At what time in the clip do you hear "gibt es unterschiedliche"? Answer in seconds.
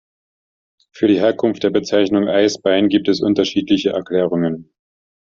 2.89-3.91